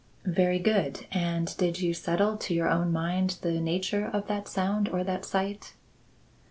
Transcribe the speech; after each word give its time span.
"Very 0.25 0.57
good; 0.57 1.05
and 1.11 1.55
did 1.57 1.79
you 1.79 1.93
settle 1.93 2.35
to 2.35 2.55
your 2.55 2.67
own 2.67 2.91
mind 2.91 3.37
the 3.43 3.61
nature 3.61 4.09
of 4.11 4.25
that 4.25 4.47
sound 4.47 4.89
or 4.89 5.03
that 5.03 5.25
sight?" 5.25 5.75